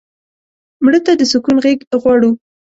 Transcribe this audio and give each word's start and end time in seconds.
مړه 0.83 0.99
ته 1.05 1.11
د 1.15 1.21
سکون 1.31 1.57
غېږ 1.63 1.79
غواړو 2.01 2.29